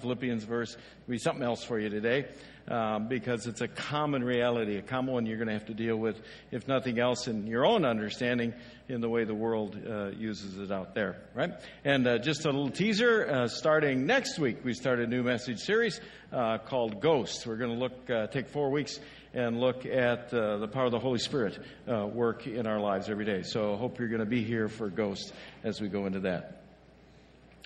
[0.00, 0.72] Philippians verse.
[0.72, 2.26] It'll be something else for you today
[2.70, 5.96] um, because it's a common reality, a common one you're going to have to deal
[5.96, 8.54] with, if nothing else, in your own understanding
[8.88, 11.50] in the way the world uh, uses it out there, right?
[11.84, 15.58] And uh, just a little teaser uh, starting next week, we start a new message
[15.58, 16.00] series
[16.32, 17.46] uh, called Ghosts.
[17.46, 19.00] We're going to look, uh, take four weeks
[19.34, 23.24] and look at uh, the power of the Holy Spirit work in our lives every
[23.24, 23.42] day.
[23.42, 25.32] So I hope you're going to be here for Ghost
[25.64, 26.62] as we go into that.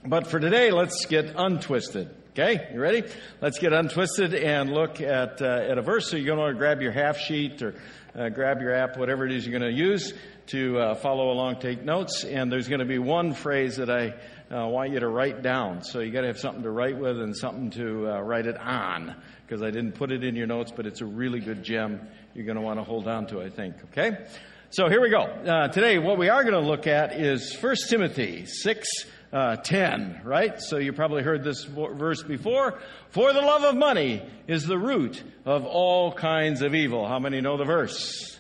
[0.07, 2.15] But for today, let's get untwisted.
[2.37, 3.05] Okay, you ready?
[3.41, 6.11] Let's get untwisted and look at, uh, at a verse.
[6.11, 7.77] So you're going to want to grab your half sheet or
[8.13, 10.13] uh, grab your app, whatever it is you're going to use
[10.47, 12.25] to uh, follow along, take notes.
[12.25, 14.15] And there's going to be one phrase that I
[14.53, 15.85] uh, want you to write down.
[15.85, 18.59] So you got to have something to write with and something to uh, write it
[18.59, 19.15] on
[19.47, 22.01] because I didn't put it in your notes, but it's a really good gem
[22.35, 23.77] you're going to want to hold on to, I think.
[23.93, 24.27] Okay?
[24.71, 25.23] So here we go.
[25.23, 28.89] Uh, today, what we are going to look at is 1 Timothy 6
[29.35, 30.61] uh, 10, right?
[30.61, 32.79] So you probably heard this verse before.
[33.11, 37.07] For the love of money is the root of all kinds of evil.
[37.09, 38.39] How many know the verse?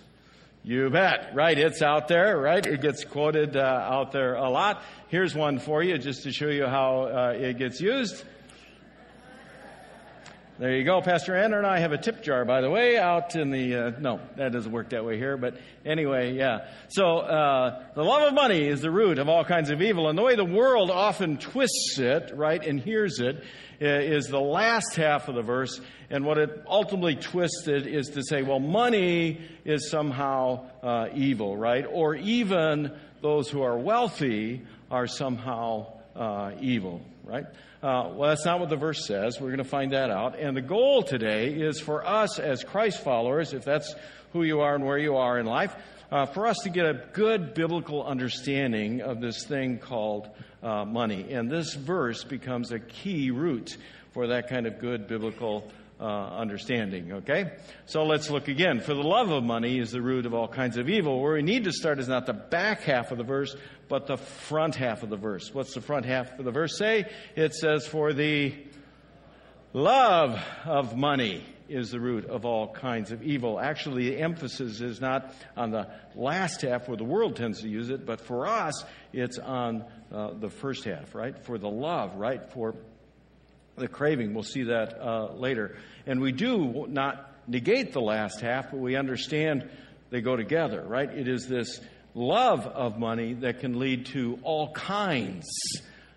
[0.62, 1.58] You bet, right?
[1.58, 2.64] It's out there, right?
[2.64, 4.82] It gets quoted uh, out there a lot.
[5.08, 8.24] Here's one for you just to show you how uh, it gets used.
[10.56, 11.00] There you go.
[11.02, 13.90] Pastor Anna and I have a tip jar, by the way, out in the, uh,
[13.98, 16.68] no, that doesn't work that way here, but anyway, yeah.
[16.90, 20.16] So, uh, the love of money is the root of all kinds of evil, and
[20.16, 23.42] the way the world often twists it, right, and hears it,
[23.80, 28.42] is the last half of the verse, and what it ultimately twisted is to say,
[28.42, 31.84] well, money is somehow uh, evil, right?
[31.84, 37.44] Or even those who are wealthy are somehow uh, evil, right?
[37.82, 39.40] Uh, well, that's not what the verse says.
[39.40, 40.38] We're going to find that out.
[40.38, 43.94] And the goal today is for us as Christ followers, if that's
[44.32, 45.74] who you are and where you are in life,
[46.10, 50.28] uh, for us to get a good biblical understanding of this thing called
[50.62, 51.32] uh, money.
[51.32, 53.76] And this verse becomes a key root
[54.12, 57.12] for that kind of good biblical uh, understanding.
[57.12, 57.52] Okay?
[57.86, 58.80] So let's look again.
[58.80, 61.20] For the love of money is the root of all kinds of evil.
[61.20, 63.56] Where we need to start is not the back half of the verse,
[63.88, 65.52] but the front half of the verse.
[65.52, 67.10] What's the front half of the verse say?
[67.36, 68.54] It says, For the
[69.72, 73.58] love of money is the root of all kinds of evil.
[73.58, 77.90] Actually, the emphasis is not on the last half where the world tends to use
[77.90, 81.42] it, but for us, it's on uh, the first half, right?
[81.44, 82.50] For the love, right?
[82.52, 82.74] For
[83.76, 84.34] the craving.
[84.34, 85.76] We'll see that uh, later.
[86.06, 89.68] And we do not negate the last half, but we understand
[90.10, 91.10] they go together, right?
[91.10, 91.80] It is this
[92.14, 95.46] love of money that can lead to all kinds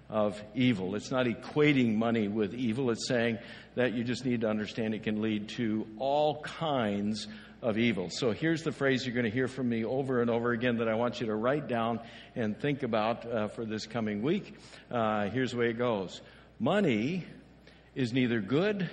[0.09, 0.96] of evil.
[0.96, 3.40] It's not equating money with evil, it's saying
[3.75, 7.28] that you just need to understand it can lead to all kinds
[7.62, 8.09] of evil.
[8.09, 10.88] So here's the phrase you're going to hear from me over and over again that
[10.88, 12.00] I want you to write down
[12.35, 14.53] and think about uh, for this coming week.
[14.91, 16.22] Uh, here's the way it goes
[16.59, 17.25] Money
[17.97, 18.88] is neither good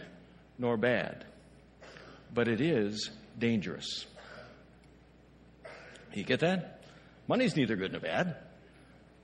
[0.59, 1.27] nor bad,
[2.33, 4.07] but it is dangerous.
[6.15, 6.83] You get that?
[7.29, 8.37] Money's neither good nor bad,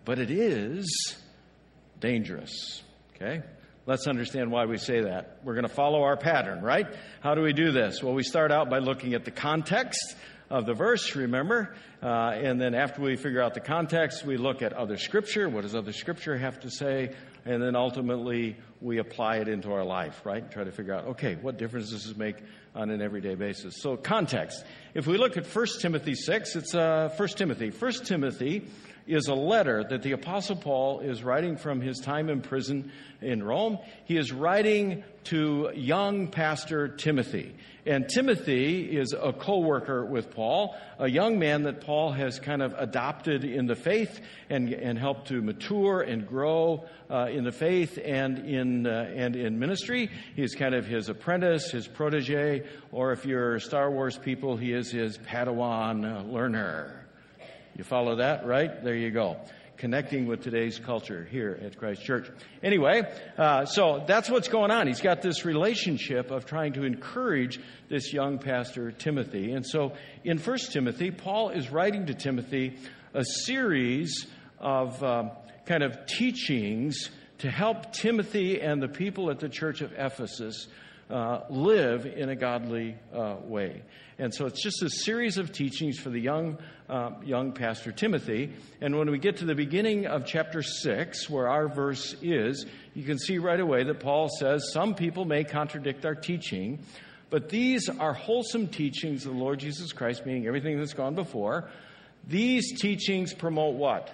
[0.04, 1.16] but it is
[1.98, 2.82] dangerous.
[3.16, 3.42] Okay?
[3.86, 5.38] Let's understand why we say that.
[5.44, 6.86] We're going to follow our pattern, right?
[7.22, 8.02] How do we do this?
[8.02, 10.14] Well, we start out by looking at the context
[10.50, 11.74] of the verse, remember?
[12.02, 15.48] Uh, and then after we figure out the context, we look at other scripture.
[15.48, 17.14] What does other scripture have to say?
[17.44, 20.48] And then ultimately, we apply it into our life, right?
[20.50, 22.36] Try to figure out, okay, what difference does this make
[22.74, 23.80] on an everyday basis?
[23.80, 24.64] So, context.
[24.94, 27.70] If we look at 1 Timothy 6, it's uh, 1 Timothy.
[27.70, 28.66] 1 Timothy
[29.10, 33.42] is a letter that the Apostle Paul is writing from his time in prison in
[33.42, 33.78] Rome.
[34.04, 37.54] He is writing to young pastor Timothy.
[37.86, 42.62] And Timothy is a co worker with Paul, a young man that Paul has kind
[42.62, 44.20] of adopted in the faith
[44.50, 49.34] and, and helped to mature and grow uh, in the faith and in, uh, and
[49.34, 50.10] in ministry.
[50.36, 54.90] He's kind of his apprentice, his protege, or if you're Star Wars people, he is
[54.90, 56.99] his Padawan learner.
[57.80, 58.84] You follow that, right?
[58.84, 59.38] There you go.
[59.78, 62.30] Connecting with today's culture here at Christ Church.
[62.62, 64.86] Anyway, uh, so that's what's going on.
[64.86, 69.52] He's got this relationship of trying to encourage this young pastor, Timothy.
[69.52, 69.94] And so
[70.24, 72.76] in 1 Timothy, Paul is writing to Timothy
[73.14, 74.26] a series
[74.58, 75.30] of um,
[75.64, 80.68] kind of teachings to help Timothy and the people at the church of Ephesus
[81.10, 83.82] uh, live in a godly uh, way.
[84.18, 86.58] And so it's just a series of teachings for the young,
[86.88, 88.52] uh, young pastor Timothy.
[88.80, 93.04] And when we get to the beginning of chapter 6, where our verse is, you
[93.04, 96.80] can see right away that Paul says some people may contradict our teaching,
[97.30, 101.70] but these are wholesome teachings of the Lord Jesus Christ, meaning everything that's gone before.
[102.26, 104.12] These teachings promote what?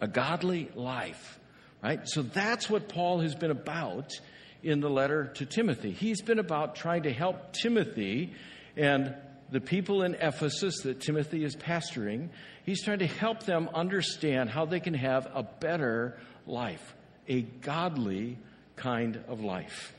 [0.00, 1.38] A godly life
[1.82, 2.00] Right?
[2.08, 4.12] So that's what Paul has been about
[4.62, 5.90] in the letter to Timothy.
[5.90, 8.34] He's been about trying to help Timothy
[8.76, 9.14] and
[9.50, 12.30] the people in Ephesus that Timothy is pastoring.
[12.64, 16.94] He's trying to help them understand how they can have a better life,
[17.28, 18.38] a godly
[18.76, 19.94] kind of life.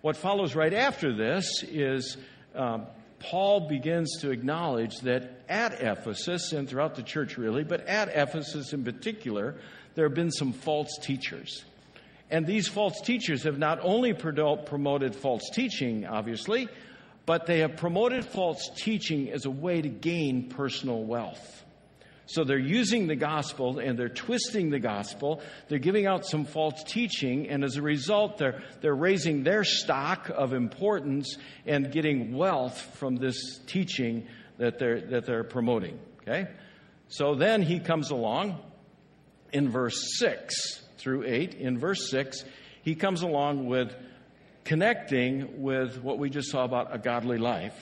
[0.00, 2.16] What follows right after this is
[2.54, 2.86] um,
[3.18, 8.72] Paul begins to acknowledge that at Ephesus and throughout the church, really, but at Ephesus
[8.72, 9.56] in particular,
[9.94, 11.64] there have been some false teachers.
[12.30, 16.68] And these false teachers have not only promoted false teaching, obviously,
[17.24, 21.64] but they have promoted false teaching as a way to gain personal wealth.
[22.26, 25.40] So they're using the gospel and they're twisting the gospel.
[25.68, 30.28] They're giving out some false teaching, and as a result, they're, they're raising their stock
[30.28, 34.26] of importance and getting wealth from this teaching
[34.58, 35.98] that they're, that they're promoting.
[36.20, 36.48] Okay?
[37.08, 38.60] So then he comes along
[39.50, 41.54] in verse 6 through 8.
[41.54, 42.44] In verse 6,
[42.82, 43.94] he comes along with
[44.64, 47.74] connecting with what we just saw about a godly life,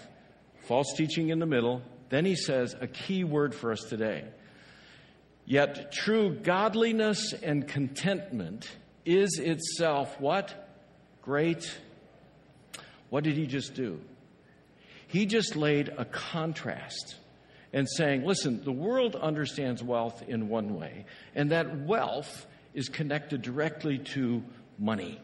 [0.67, 1.83] false teaching in the middle.
[2.09, 4.25] Then he says a key word for us today.
[5.45, 8.71] Yet true godliness and contentment
[9.05, 10.69] is itself what?
[11.23, 11.79] Great.
[13.11, 14.01] What did he just do?
[15.09, 17.17] He just laid a contrast
[17.73, 21.05] and saying, listen, the world understands wealth in one way,
[21.35, 22.47] and that wealth
[22.77, 24.45] is connected directly to
[24.79, 25.21] money.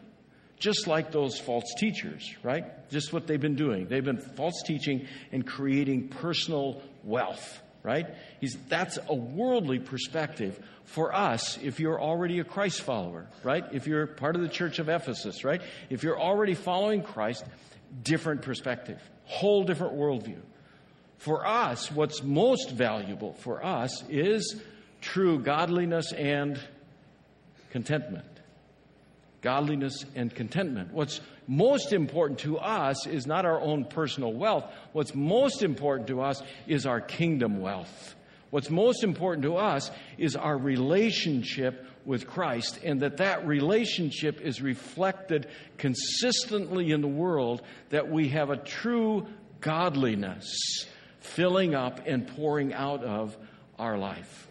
[0.57, 2.89] Just like those false teachers, right?
[2.89, 3.87] Just what they've been doing.
[3.87, 8.07] They've been false teaching and creating personal wealth right?
[8.39, 13.65] He's, that's a worldly perspective for us if you're already a Christ follower, right?
[13.73, 15.61] If you're part of the church of Ephesus, right?
[15.89, 17.43] If you're already following Christ,
[18.01, 20.39] different perspective, whole different worldview.
[21.17, 24.61] For us, what's most valuable for us is
[25.01, 26.59] true godliness and
[27.73, 28.39] contentment.
[29.41, 30.93] Godliness and contentment.
[30.93, 34.65] What's most important to us is not our own personal wealth.
[34.93, 38.15] What's most important to us is our kingdom wealth.
[38.51, 39.89] What's most important to us
[40.19, 45.47] is our relationship with Christ and that that relationship is reflected
[45.79, 49.25] consistently in the world that we have a true
[49.61, 50.85] godliness
[51.21, 53.35] filling up and pouring out of
[53.79, 54.47] our life.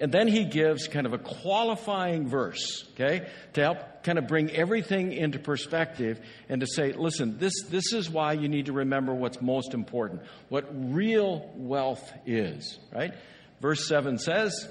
[0.00, 4.50] And then he gives kind of a qualifying verse, okay, to help kind of bring
[4.50, 6.18] everything into perspective
[6.48, 10.22] and to say, listen, this, this is why you need to remember what's most important,
[10.48, 13.12] what real wealth is, right?
[13.60, 14.66] Verse 7 says,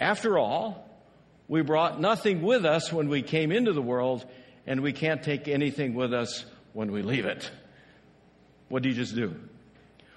[0.00, 0.90] After all,
[1.46, 4.26] we brought nothing with us when we came into the world,
[4.66, 7.48] and we can't take anything with us when we leave it.
[8.68, 9.36] What do you just do?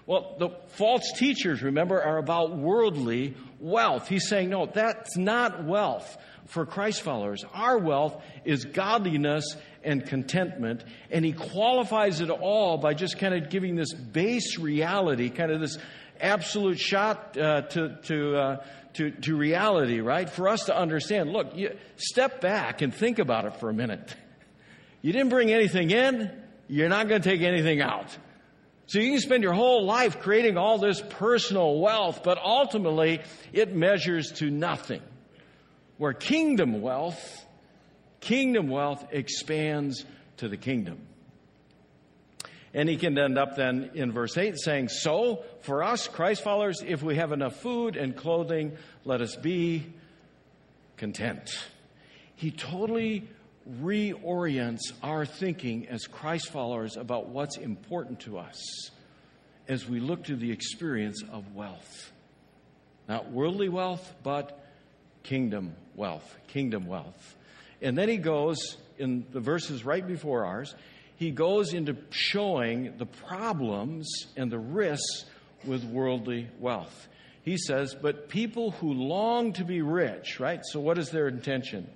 [0.08, 4.08] Well, the false teachers, remember, are about worldly wealth.
[4.08, 7.44] He's saying, no, that's not wealth for Christ followers.
[7.54, 10.86] Our wealth is godliness and contentment.
[11.12, 15.60] And he qualifies it all by just kind of giving this base reality, kind of
[15.60, 15.78] this
[16.22, 20.30] absolute shot uh, to, to, uh, to, to reality, right?
[20.30, 24.16] For us to understand, look, you step back and think about it for a minute.
[25.02, 26.32] You didn't bring anything in,
[26.70, 28.18] you're not going to take anything out.
[28.88, 33.76] So you can spend your whole life creating all this personal wealth, but ultimately it
[33.76, 35.02] measures to nothing.
[35.98, 37.46] Where kingdom wealth,
[38.22, 40.06] kingdom wealth expands
[40.38, 41.00] to the kingdom.
[42.74, 46.82] And he can end up then in verse 8 saying, So, for us, Christ followers,
[46.86, 49.86] if we have enough food and clothing, let us be
[50.96, 51.50] content.
[52.36, 53.28] He totally
[53.82, 58.92] reorients our thinking as Christ followers about what's important to us
[59.68, 62.12] as we look to the experience of wealth.
[63.08, 64.64] Not worldly wealth, but
[65.24, 66.38] kingdom wealth.
[66.48, 67.36] Kingdom wealth.
[67.82, 70.76] And then he goes in the verses right before ours,
[71.16, 75.26] he goes into showing the problems and the risks
[75.66, 77.08] with worldly wealth.
[77.44, 80.62] He says, But people who long to be rich, right?
[80.64, 81.90] So, what is their intention?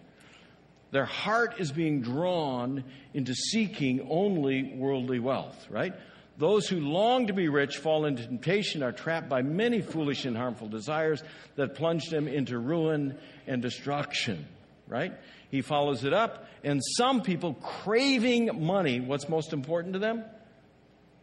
[0.91, 2.83] Their heart is being drawn
[3.13, 5.93] into seeking only worldly wealth, right?
[6.37, 10.35] Those who long to be rich fall into temptation, are trapped by many foolish and
[10.35, 11.23] harmful desires
[11.55, 13.17] that plunge them into ruin
[13.47, 14.47] and destruction,
[14.87, 15.13] right?
[15.49, 16.47] He follows it up.
[16.63, 20.23] And some people craving money, what's most important to them?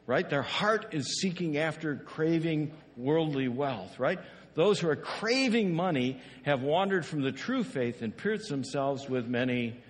[0.06, 0.28] Right?
[0.28, 4.18] Their heart is seeking after craving worldly wealth, right?
[4.58, 9.28] Those who are craving money have wandered from the true faith and pierced themselves with
[9.28, 9.80] many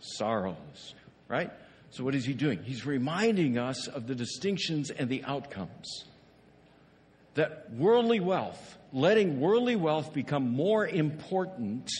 [0.00, 0.94] sorrows.
[1.28, 1.50] Right?
[1.90, 2.62] So, what is he doing?
[2.62, 6.06] He's reminding us of the distinctions and the outcomes.
[7.34, 11.90] That worldly wealth, letting worldly wealth become more important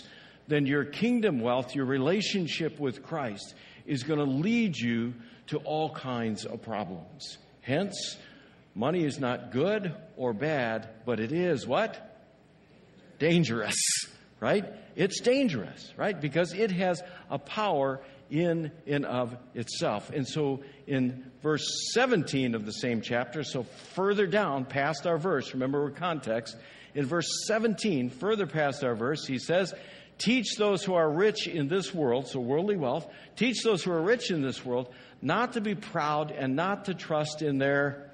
[0.48, 5.12] than your kingdom wealth, your relationship with Christ, is going to lead you
[5.48, 7.36] to all kinds of problems.
[7.60, 8.16] Hence,
[8.74, 12.08] money is not good or bad, but it is what?
[13.18, 13.76] Dangerous,
[14.40, 14.64] right?
[14.96, 16.18] It's dangerous, right?
[16.18, 18.00] Because it has a power
[18.30, 20.10] in and of itself.
[20.10, 23.64] And so in verse 17 of the same chapter, so
[23.94, 26.56] further down past our verse, remember our context,
[26.94, 29.74] in verse 17, further past our verse, he says,
[30.18, 34.02] Teach those who are rich in this world, so worldly wealth, teach those who are
[34.02, 38.11] rich in this world not to be proud and not to trust in their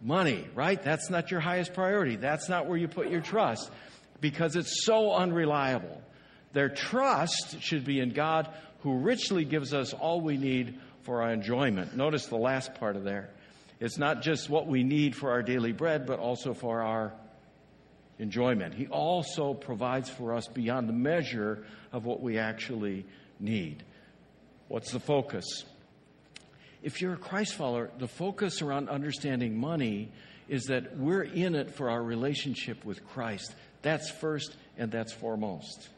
[0.00, 0.82] money, right?
[0.82, 2.16] That's not your highest priority.
[2.16, 3.70] That's not where you put your trust
[4.20, 6.02] because it's so unreliable.
[6.52, 8.48] Their trust should be in God
[8.80, 11.96] who richly gives us all we need for our enjoyment.
[11.96, 13.30] Notice the last part of there.
[13.80, 17.12] It's not just what we need for our daily bread, but also for our
[18.18, 18.74] enjoyment.
[18.74, 23.06] He also provides for us beyond the measure of what we actually
[23.38, 23.84] need.
[24.68, 25.64] What's the focus?
[26.82, 30.10] If you're a Christ follower, the focus around understanding money
[30.48, 33.54] is that we're in it for our relationship with Christ.
[33.82, 35.88] That's first and that's foremost.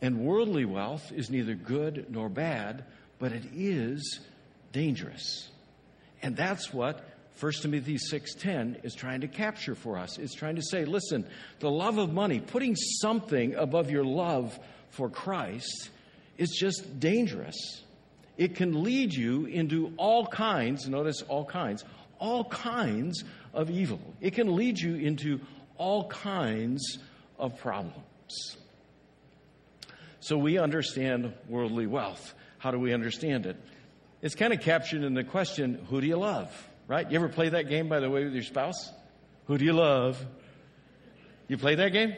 [0.00, 2.84] And worldly wealth is neither good nor bad,
[3.18, 4.20] but it is
[4.72, 5.48] dangerous.
[6.22, 7.04] And that's what
[7.40, 10.18] 1 Timothy 6:10 is trying to capture for us.
[10.18, 11.26] It's trying to say, listen,
[11.60, 14.58] the love of money, putting something above your love
[14.90, 15.90] for Christ
[16.36, 17.56] is just dangerous.
[18.36, 21.84] It can lead you into all kinds, notice all kinds,
[22.18, 24.00] all kinds of evil.
[24.20, 25.40] It can lead you into
[25.76, 26.98] all kinds
[27.38, 28.56] of problems.
[30.20, 32.34] So we understand worldly wealth.
[32.58, 33.56] How do we understand it?
[34.22, 36.48] It's kind of captured in the question, who do you love?
[36.86, 37.10] Right?
[37.10, 38.92] You ever play that game, by the way, with your spouse?
[39.46, 40.24] Who do you love?
[41.48, 42.14] You play that game?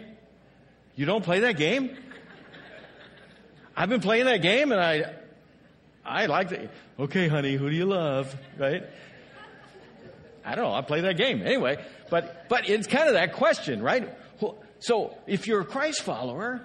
[0.97, 1.97] You don't play that game?
[3.77, 5.15] I've been playing that game and I,
[6.05, 6.71] I like it.
[6.99, 8.35] Okay, honey, who do you love?
[8.59, 8.83] Right?
[10.45, 10.75] I don't know.
[10.75, 11.83] I play that game anyway.
[12.11, 14.13] But, but it's kind of that question, right?
[14.81, 16.61] So if you're a Christ follower,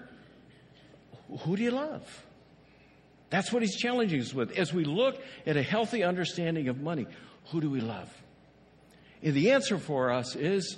[1.41, 2.03] who do you love?
[3.29, 4.58] That's what he's challenging us with.
[4.58, 7.05] As we look at a healthy understanding of money,
[7.51, 8.10] who do we love?
[9.22, 10.77] And the answer for us is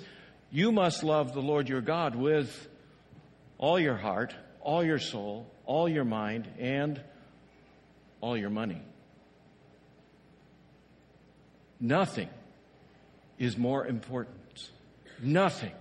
[0.50, 2.68] you must love the Lord your God with
[3.58, 7.02] all your heart, all your soul, all your mind, and
[8.22, 8.80] all your money.
[11.78, 12.30] Nothing
[13.38, 14.70] is more important.
[15.20, 15.72] Nothing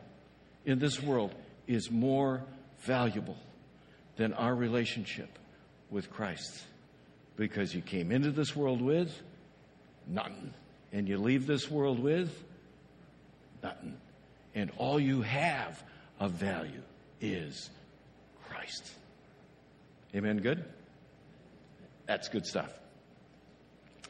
[0.65, 1.33] in this world
[1.67, 2.43] is more
[2.79, 3.38] valuable
[4.17, 5.29] than our relationship
[5.89, 6.63] with Christ.
[7.38, 9.15] Because you came into this world with
[10.07, 10.53] nothing,
[10.91, 12.43] and you leave this world with
[13.63, 13.95] nothing.
[14.55, 15.81] And all you have
[16.19, 16.81] of value
[17.21, 17.69] is
[18.50, 18.91] Christ.
[20.15, 20.39] Amen.
[20.39, 20.65] Good?
[22.12, 22.77] That's good stuff.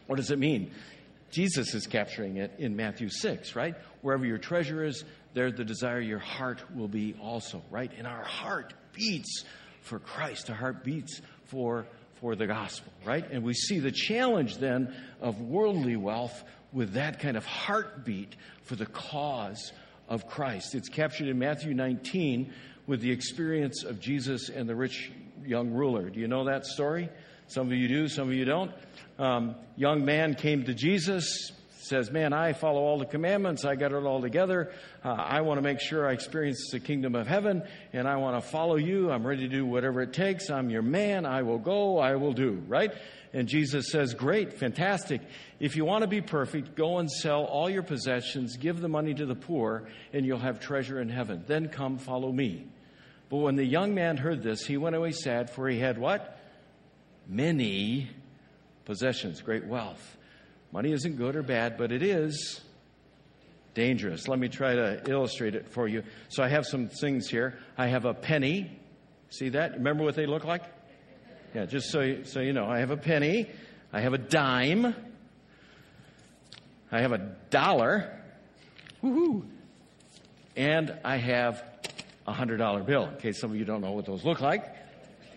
[0.08, 0.72] What does it mean?
[1.29, 3.75] Jesus is capturing it in Matthew 6, right?
[4.01, 5.03] Wherever your treasure is,
[5.36, 7.91] there the desire your heart will be also, right?
[7.96, 9.46] And our heart beats
[9.81, 10.50] for Christ.
[10.50, 11.86] Our heart beats for,
[12.20, 13.24] for the gospel, right?
[13.31, 16.43] And we see the challenge then of worldly wealth
[16.74, 19.74] with that kind of heartbeat for the cause
[20.10, 20.74] of Christ.
[20.74, 22.51] It's captured in Matthew 19
[22.88, 25.12] with the experience of Jesus and the rich
[25.46, 26.10] young ruler.
[26.10, 27.08] Do you know that story?
[27.51, 28.72] Some of you do, some of you don't.
[29.20, 33.65] Um, young man came to Jesus, says, Man, I follow all the commandments.
[33.65, 34.72] I got it all together.
[35.03, 38.41] Uh, I want to make sure I experience the kingdom of heaven, and I want
[38.41, 39.12] to follow you.
[39.12, 40.50] I'm ready to do whatever it takes.
[40.50, 41.25] I'm your man.
[41.25, 41.98] I will go.
[41.98, 42.93] I will do, right?
[43.34, 45.20] And Jesus says, Great, fantastic.
[45.60, 49.13] If you want to be perfect, go and sell all your possessions, give the money
[49.13, 51.43] to the poor, and you'll have treasure in heaven.
[51.48, 52.70] Then come follow me.
[53.27, 56.38] But when the young man heard this, he went away sad, for he had what?
[57.31, 58.09] Many
[58.85, 60.17] possessions, great wealth.
[60.71, 62.61] Money isn't good or bad, but it is
[63.73, 64.27] dangerous.
[64.27, 66.03] Let me try to illustrate it for you.
[66.29, 67.57] So I have some things here.
[67.77, 68.79] I have a penny.
[69.29, 69.73] See that?
[69.73, 70.63] Remember what they look like?
[71.55, 72.65] Yeah, just so you, so you know.
[72.65, 73.50] I have a penny.
[73.91, 74.93] I have a dime.
[76.91, 78.17] I have a dollar.
[79.03, 79.45] Woohoo!
[80.55, 81.63] And I have
[82.27, 83.07] a hundred dollar bill.
[83.07, 84.80] In case some of you don't know what those look like.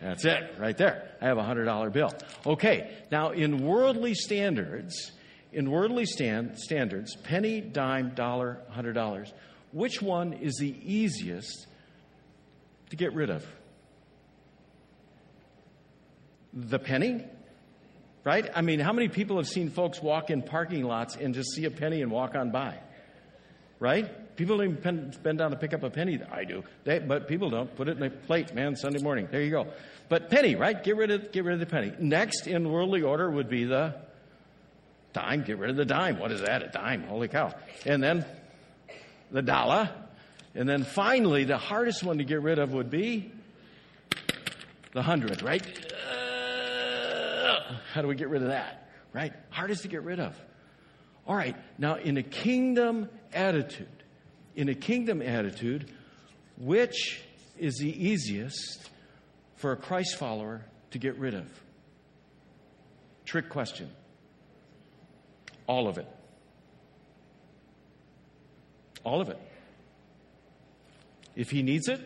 [0.04, 1.16] That's it, right there.
[1.22, 2.12] I have a $100 bill.
[2.44, 5.12] Okay, now in worldly standards,
[5.50, 9.32] in worldly stand, standards, penny, dime, dollar, $100,
[9.72, 11.66] which one is the easiest
[12.90, 13.46] to get rid of?
[16.52, 17.24] The penny?
[18.24, 18.50] Right?
[18.54, 21.64] I mean, how many people have seen folks walk in parking lots and just see
[21.64, 22.78] a penny and walk on by?
[23.80, 24.10] Right?
[24.36, 26.20] People don't even bend down to pick up a penny.
[26.30, 26.64] I do.
[26.82, 27.74] They, but people don't.
[27.76, 29.28] Put it in a plate, man, Sunday morning.
[29.30, 29.68] There you go.
[30.08, 30.82] But penny, right?
[30.82, 31.92] Get rid of, get rid of the penny.
[31.98, 33.94] Next in worldly order would be the
[35.12, 35.42] dime.
[35.44, 36.18] Get rid of the dime.
[36.18, 36.62] What is that?
[36.62, 37.04] A dime.
[37.04, 37.54] Holy cow.
[37.86, 38.26] And then
[39.30, 39.90] the dollar.
[40.54, 43.32] And then finally, the hardest one to get rid of would be
[44.92, 45.64] the hundred, right?
[45.92, 48.88] Uh, how do we get rid of that?
[49.12, 49.32] Right?
[49.50, 50.36] Hardest to get rid of.
[51.26, 51.56] All right.
[51.78, 53.88] Now, in a kingdom attitude,
[54.56, 55.90] in a kingdom attitude,
[56.58, 57.22] which
[57.58, 58.90] is the easiest
[59.56, 61.46] for a Christ follower to get rid of?
[63.24, 63.90] Trick question.
[65.66, 66.06] All of it.
[69.02, 69.38] All of it.
[71.36, 72.00] If he needs it,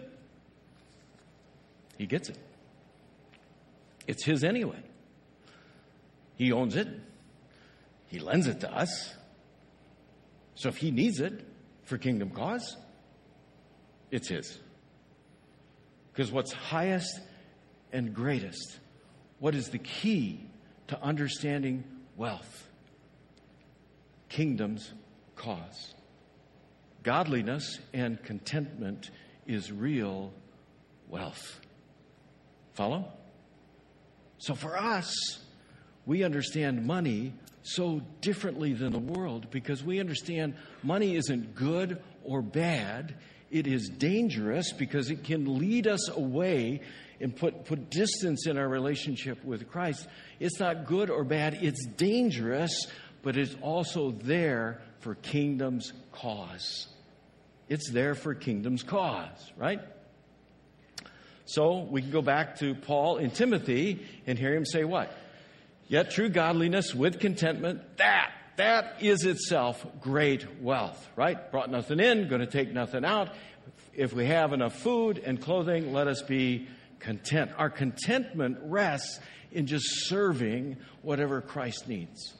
[1.96, 2.38] he gets it.
[4.06, 4.82] It's his anyway.
[6.36, 6.88] He owns it.
[8.06, 9.14] He lends it to us.
[10.54, 11.44] So if he needs it
[11.88, 12.76] for kingdom cause,
[14.10, 14.58] it's his.
[16.12, 17.18] Because what's highest
[17.92, 18.78] and greatest,
[19.38, 20.40] what is the key
[20.88, 21.84] to understanding
[22.16, 22.68] wealth?
[24.28, 24.92] Kingdom's
[25.34, 25.94] cause.
[27.02, 29.10] Godliness and contentment
[29.46, 30.30] is real
[31.08, 31.58] wealth.
[32.74, 33.10] Follow?
[34.36, 35.10] So for us,
[36.04, 42.42] we understand money so differently than the world because we understand money isn't good or
[42.42, 43.14] bad.
[43.50, 46.82] It is dangerous because it can lead us away
[47.20, 50.06] and put, put distance in our relationship with Christ.
[50.38, 52.86] It's not good or bad, it's dangerous,
[53.22, 56.88] but it's also there for kingdom's cause.
[57.68, 59.80] It's there for kingdom's cause, right?
[61.44, 65.10] So we can go back to Paul in Timothy and hear him say what?
[65.88, 71.50] Yet true godliness with contentment, that, that is itself great wealth, right?
[71.50, 73.30] Brought nothing in, going to take nothing out.
[73.94, 76.68] If we have enough food and clothing, let us be
[77.00, 77.52] content.
[77.56, 79.18] Our contentment rests
[79.50, 82.34] in just serving whatever Christ needs.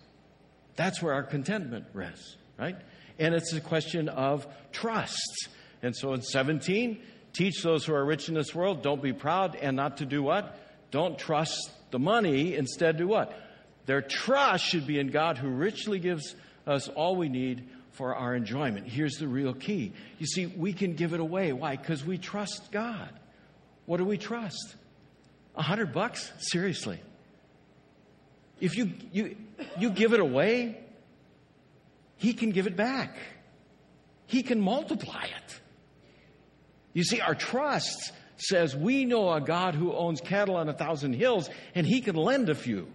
[0.77, 2.77] That's where our contentment rests, right?
[3.19, 5.49] And it's a question of trust.
[5.83, 7.01] And so in 17,
[7.33, 10.23] teach those who are rich in this world, don't be proud and not to do
[10.23, 10.57] what?
[10.91, 12.55] Don't trust the money.
[12.55, 13.33] Instead, do what?
[13.87, 16.35] Their trust should be in God who richly gives
[16.67, 18.87] us all we need for our enjoyment.
[18.87, 19.93] Here's the real key.
[20.19, 21.53] You see, we can give it away.
[21.53, 21.77] Why?
[21.77, 23.09] Because we trust God.
[23.87, 24.77] What do we trust?
[25.57, 26.31] A hundred bucks?
[26.39, 27.01] Seriously.
[28.61, 29.37] If you, you,
[29.79, 30.79] you give it away,
[32.17, 33.17] He can give it back.
[34.27, 35.61] He can multiply it.
[36.93, 41.15] You see, our trust says we know a God who owns cattle on a thousand
[41.15, 42.89] hills and He can lend a few.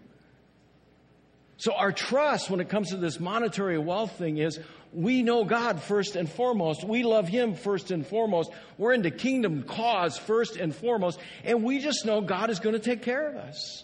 [1.57, 4.59] So our trust when it comes to this monetary wealth thing is
[4.91, 6.83] we know God first and foremost.
[6.83, 8.51] We love Him first and foremost.
[8.77, 11.19] We're into kingdom cause first and foremost.
[11.43, 13.83] And we just know God is going to take care of us.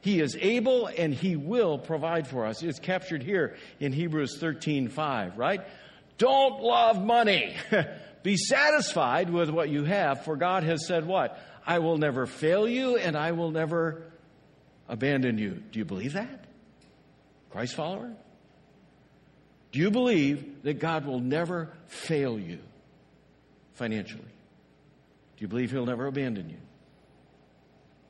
[0.00, 2.62] He is able and He will provide for us.
[2.62, 5.60] It's captured here in Hebrews 13 5, right?
[6.18, 7.54] Don't love money.
[8.22, 11.38] Be satisfied with what you have, for God has said what?
[11.66, 14.02] I will never fail you and I will never
[14.88, 15.62] abandon you.
[15.70, 16.44] Do you believe that?
[17.50, 18.12] Christ follower?
[19.72, 22.58] Do you believe that God will never fail you
[23.72, 24.22] financially?
[24.22, 26.58] Do you believe He'll never abandon you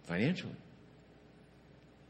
[0.05, 0.57] financially?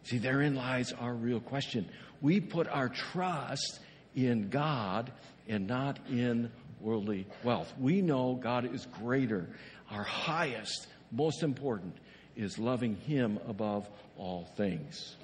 [0.04, 1.88] See, therein lies our real question.
[2.20, 3.80] We put our trust
[4.14, 5.12] in God
[5.48, 6.50] and not in
[6.82, 7.72] worldly wealth.
[7.78, 9.48] We know God is greater.
[9.90, 11.96] Our highest, most important,
[12.36, 15.16] is loving Him above all things.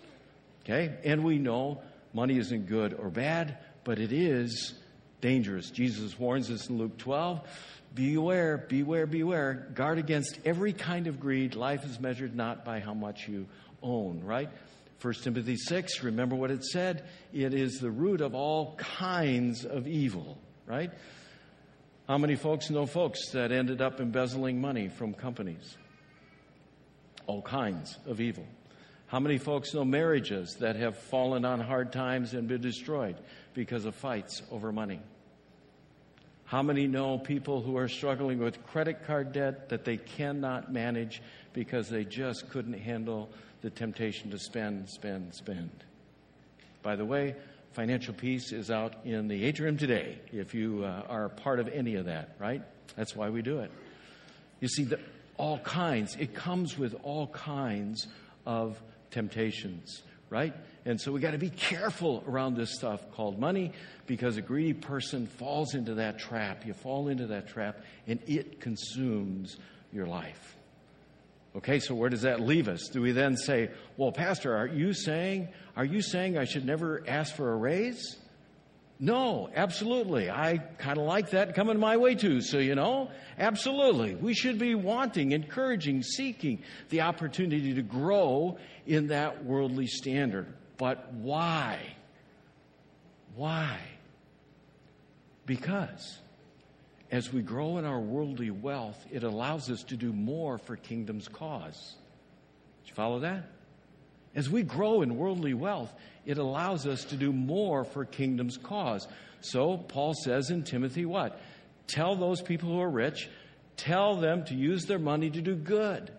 [0.65, 0.95] Okay?
[1.05, 4.75] And we know money isn't good or bad, but it is
[5.21, 5.71] dangerous.
[5.71, 7.41] Jesus warns us in Luke 12
[7.95, 9.67] Beware, beware, beware.
[9.75, 11.55] Guard against every kind of greed.
[11.55, 13.47] Life is measured not by how much you
[13.83, 14.51] own, right?
[15.01, 17.09] 1 Timothy 6, remember what it said?
[17.33, 20.91] It is the root of all kinds of evil, right?
[22.09, 25.77] How many folks know folks that ended up embezzling money from companies?
[27.27, 28.47] All kinds of evil.
[29.09, 33.17] How many folks know marriages that have fallen on hard times and been destroyed
[33.53, 35.01] because of fights over money?
[36.47, 41.21] How many know people who are struggling with credit card debt that they cannot manage
[41.53, 43.29] because they just couldn't handle
[43.61, 45.85] the temptation to spend, spend, spend?
[46.83, 47.35] By the way,
[47.73, 51.95] financial peace is out in the atrium today if you uh, are part of any
[51.97, 52.63] of that, right?
[52.97, 53.71] That's why we do it.
[54.61, 54.99] You see, the,
[55.37, 58.07] all kinds, it comes with all kinds
[58.45, 60.03] of temptations.
[60.31, 60.55] right?
[60.85, 63.73] And so we got to be careful around this stuff called money
[64.07, 66.67] because a greedy person falls into that trap.
[66.67, 69.57] You fall into that trap and it consumes
[69.93, 70.57] your life.
[71.57, 72.89] Okay, so where does that leave us?
[72.89, 77.03] Do we then say, "Well, pastor, are you saying are you saying I should never
[77.07, 78.17] ask for a raise?"
[79.01, 80.29] No, absolutely.
[80.29, 82.41] I kind of like that coming my way too.
[82.41, 84.17] So, you know, absolutely.
[84.17, 90.53] We should be wanting, encouraging, seeking the opportunity to grow in that worldly standard.
[90.79, 91.79] But why?
[93.37, 93.79] Why?
[95.47, 96.19] Because
[97.11, 101.29] as we grow in our worldly wealth, it allows us to do more for kingdom's
[101.29, 101.97] cause.
[102.83, 103.45] Did you follow that?
[104.35, 105.93] As we grow in worldly wealth,
[106.27, 109.09] it allows us to do more for kingdom's cause.
[109.41, 111.41] So Paul says in Timothy what?
[111.87, 113.31] Tell those people who are rich,
[113.77, 116.13] tell them to use their money to do good.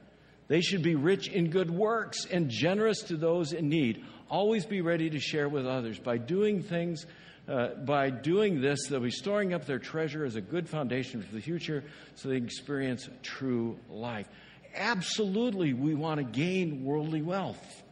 [0.47, 4.03] They should be rich in good works and generous to those in need.
[4.29, 5.99] Always be ready to share with others.
[5.99, 7.05] By doing things,
[7.49, 11.33] uh, by doing this, they'll be storing up their treasure as a good foundation for
[11.33, 11.83] the future
[12.15, 14.27] so they experience true life.
[14.75, 17.83] Absolutely, we want to gain worldly wealth.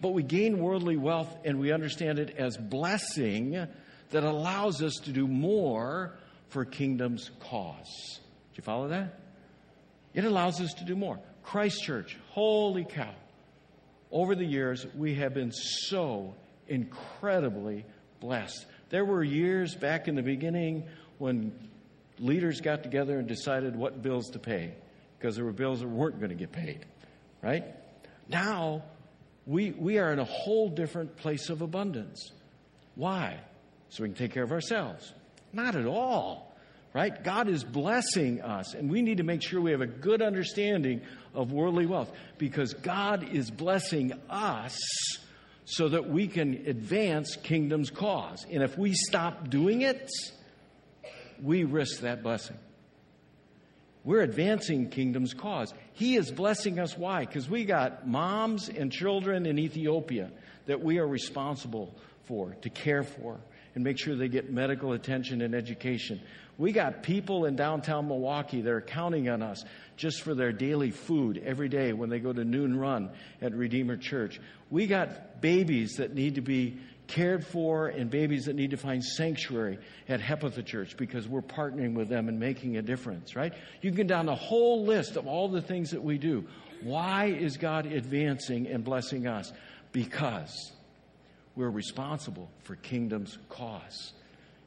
[0.00, 3.66] But we gain worldly wealth and we understand it as blessing
[4.10, 6.16] that allows us to do more
[6.48, 8.18] for kingdom's cause.
[8.18, 9.20] Do you follow that?
[10.14, 11.18] It allows us to do more.
[11.42, 13.14] Christ Church, holy cow.
[14.10, 16.34] Over the years, we have been so
[16.68, 17.84] incredibly
[18.20, 18.64] blessed.
[18.88, 20.84] There were years back in the beginning
[21.18, 21.52] when
[22.18, 24.74] leaders got together and decided what bills to pay
[25.18, 26.84] because there were bills that weren't going to get paid,
[27.42, 27.64] right?
[28.28, 28.82] Now,
[29.46, 32.30] we, we are in a whole different place of abundance.
[32.94, 33.40] Why?
[33.88, 35.12] So we can take care of ourselves.
[35.52, 36.54] Not at all,
[36.92, 37.22] right?
[37.22, 41.02] God is blessing us, and we need to make sure we have a good understanding
[41.34, 44.78] of worldly wealth because God is blessing us
[45.66, 48.46] so that we can advance kingdom's cause.
[48.50, 50.08] And if we stop doing it,
[51.42, 52.56] we risk that blessing.
[54.04, 55.74] We're advancing kingdom's cause.
[55.92, 56.96] He is blessing us.
[56.96, 57.24] Why?
[57.24, 60.30] Because we got moms and children in Ethiopia
[60.66, 61.92] that we are responsible
[62.26, 63.40] for, to care for,
[63.74, 66.20] and make sure they get medical attention and education.
[66.58, 69.64] We got people in downtown Milwaukee that are counting on us
[69.96, 73.10] just for their daily food every day when they go to noon run
[73.42, 74.40] at Redeemer Church.
[74.70, 79.04] We got babies that need to be cared for and babies that need to find
[79.04, 83.52] sanctuary at Hephatha Church because we're partnering with them and making a difference, right?
[83.82, 86.46] You can get down the whole list of all the things that we do.
[86.82, 89.52] Why is God advancing and blessing us?
[89.92, 90.72] Because
[91.54, 94.12] we're responsible for kingdom's cause.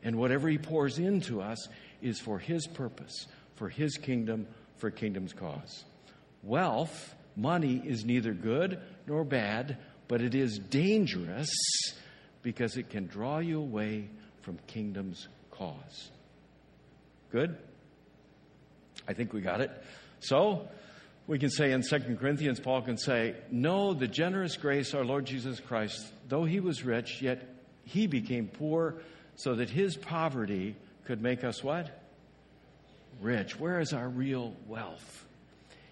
[0.03, 1.67] And whatever He pours into us
[2.01, 5.83] is for His purpose, for His kingdom, for kingdom's cause.
[6.43, 11.49] Wealth, money, is neither good nor bad, but it is dangerous
[12.41, 14.09] because it can draw you away
[14.41, 16.11] from kingdom's cause.
[17.31, 17.57] Good?
[19.07, 19.71] I think we got it.
[20.19, 20.67] So,
[21.27, 25.25] we can say in 2 Corinthians, Paul can say, No, the generous grace our Lord
[25.25, 27.47] Jesus Christ, though he was rich, yet
[27.83, 28.95] he became poor
[29.39, 30.75] so that his poverty
[31.05, 31.89] could make us what?
[33.21, 33.59] Rich.
[33.59, 35.25] Where is our real wealth?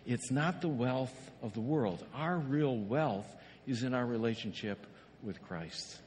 [0.06, 2.04] It's not the wealth of the world.
[2.14, 3.28] Our real wealth
[3.66, 4.86] is in our relationship
[5.24, 6.00] with Christ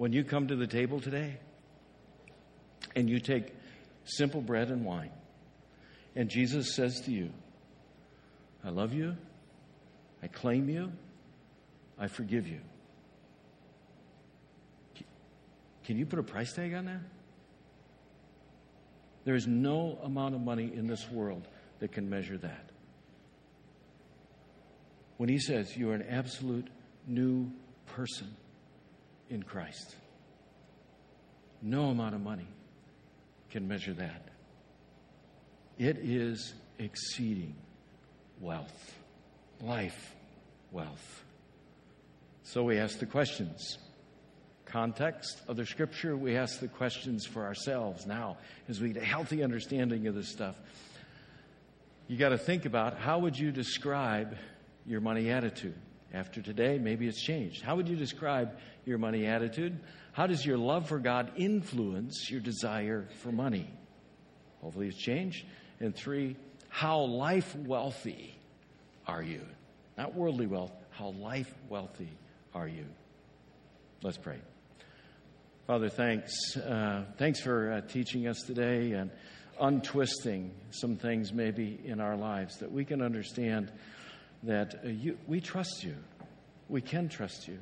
[0.00, 1.36] when you come to the table today
[2.96, 3.54] and you take
[4.04, 5.10] simple bread and wine,
[6.16, 7.28] and Jesus says to you,
[8.64, 9.14] I love you,
[10.22, 10.90] I claim you,
[11.98, 12.60] I forgive you.
[15.90, 17.00] Can you put a price tag on that?
[19.24, 21.48] There is no amount of money in this world
[21.80, 22.70] that can measure that.
[25.16, 26.68] When he says you are an absolute
[27.08, 27.50] new
[27.86, 28.36] person,
[29.30, 29.96] in Christ.
[31.60, 32.46] No amount of money
[33.50, 34.28] can measure that.
[35.76, 37.56] It is exceeding
[38.40, 38.94] wealth,
[39.60, 40.14] life
[40.70, 41.24] wealth.
[42.44, 43.78] So we ask the questions.
[44.70, 48.36] Context of the scripture, we ask the questions for ourselves now
[48.68, 50.54] as we get a healthy understanding of this stuff.
[52.06, 54.36] You got to think about how would you describe
[54.86, 55.74] your money attitude?
[56.12, 57.62] After today, maybe it's changed.
[57.62, 59.78] How would you describe your money attitude?
[60.12, 63.68] How does your love for God influence your desire for money?
[64.60, 65.46] Hopefully, it's changed.
[65.80, 66.36] And three,
[66.68, 68.36] how life wealthy
[69.06, 69.40] are you?
[69.98, 72.10] Not worldly wealth, how life wealthy
[72.54, 72.86] are you?
[74.02, 74.38] Let's pray.
[75.66, 76.56] Father, thanks.
[76.56, 79.10] Uh, thanks for uh, teaching us today and
[79.60, 83.70] untwisting some things maybe in our lives that we can understand
[84.42, 85.94] that uh, you, we trust you.
[86.68, 87.58] we can trust you,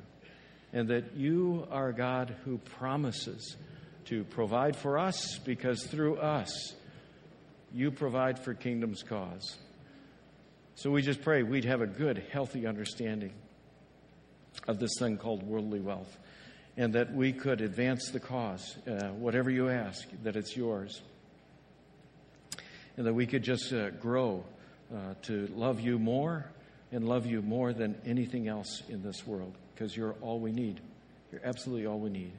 [0.71, 3.57] and that you are God who promises
[4.05, 6.73] to provide for us because through us,
[7.73, 9.57] you provide for kingdom's cause.
[10.75, 13.33] So we just pray we'd have a good, healthy understanding
[14.67, 16.17] of this thing called worldly wealth,
[16.77, 21.01] and that we could advance the cause, uh, whatever you ask, that it's yours,
[22.97, 24.43] and that we could just uh, grow
[24.93, 26.49] uh, to love you more
[26.91, 30.81] and love you more than anything else in this world, because you're all we need.
[31.31, 32.31] You're absolutely all we need.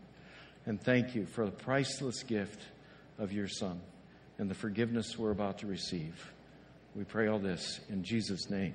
[0.67, 2.61] And thank you for the priceless gift
[3.19, 3.81] of your Son
[4.39, 6.33] and the forgiveness we're about to receive.
[6.95, 8.75] We pray all this in Jesus' name.